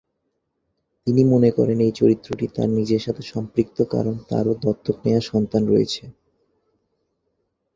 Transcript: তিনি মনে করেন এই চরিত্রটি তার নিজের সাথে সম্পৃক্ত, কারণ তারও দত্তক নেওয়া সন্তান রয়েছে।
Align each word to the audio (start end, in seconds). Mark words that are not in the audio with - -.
তিনি 1.07 1.21
মনে 1.25 1.49
করেন 1.57 1.79
এই 1.81 1.93
চরিত্রটি 1.95 2.45
তার 2.55 2.69
নিজের 2.77 3.01
সাথে 3.01 3.23
সম্পৃক্ত, 3.31 3.77
কারণ 3.93 4.15
তারও 4.29 4.53
দত্তক 4.63 4.97
নেওয়া 5.05 5.21
সন্তান 5.31 5.63
রয়েছে। 5.67 6.03